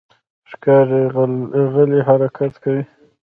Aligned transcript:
ښکاري 0.49 1.01
غلی 1.73 1.99
حرکت 2.07 2.53
کوي. 2.63 2.83